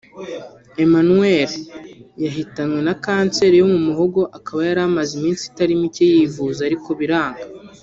Emmanuelle 0.83 1.59
yahitanwe 2.23 2.79
na 2.87 2.95
kanseri 3.03 3.55
yo 3.61 3.67
mu 3.73 3.79
muhogo 3.87 4.21
akaba 4.37 4.59
yari 4.69 4.81
amaze 4.87 5.11
iminsi 5.15 5.43
itari 5.45 5.81
mike 5.81 6.03
yivuza 6.13 6.59
ariko 6.69 6.89
biranga 6.99 7.43